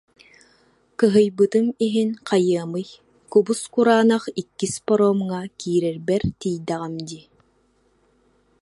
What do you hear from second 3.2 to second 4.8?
кубус-кураанах иккис